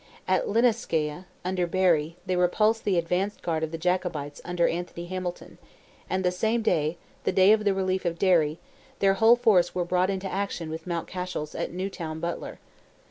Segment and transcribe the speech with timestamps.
[0.27, 5.59] At Lisnaskea, under Berry, they repulsed the advanced guard of the Jacobites under Anthony Hamilton;
[6.09, 10.27] and the same day—the day of the relief of Derry—their whole force were brought into
[10.27, 12.57] action with Mountcashel's at Newtown Butler.